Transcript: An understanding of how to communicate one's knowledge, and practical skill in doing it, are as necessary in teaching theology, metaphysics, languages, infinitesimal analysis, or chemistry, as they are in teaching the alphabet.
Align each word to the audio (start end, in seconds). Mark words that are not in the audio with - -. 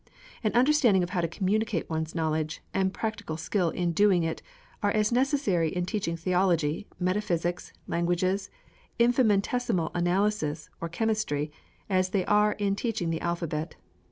An 0.43 0.51
understanding 0.53 1.03
of 1.03 1.11
how 1.11 1.21
to 1.21 1.27
communicate 1.27 1.87
one's 1.87 2.15
knowledge, 2.15 2.63
and 2.73 2.91
practical 2.91 3.37
skill 3.37 3.69
in 3.69 3.91
doing 3.91 4.23
it, 4.23 4.41
are 4.81 4.89
as 4.89 5.11
necessary 5.11 5.69
in 5.69 5.85
teaching 5.85 6.17
theology, 6.17 6.87
metaphysics, 6.99 7.71
languages, 7.87 8.49
infinitesimal 8.97 9.91
analysis, 9.93 10.71
or 10.81 10.89
chemistry, 10.89 11.51
as 11.87 12.09
they 12.09 12.25
are 12.25 12.53
in 12.53 12.75
teaching 12.75 13.11
the 13.11 13.21
alphabet. 13.21 13.75